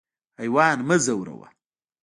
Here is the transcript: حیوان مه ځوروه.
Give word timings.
حیوان 0.39 0.77
مه 0.87 0.97
ځوروه. 1.05 1.47